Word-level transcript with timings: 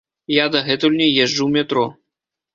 Я 0.35 0.45
дагэтуль 0.55 0.95
не 1.03 1.09
езджу 1.11 1.41
ў 1.45 1.49
метро. 1.59 1.85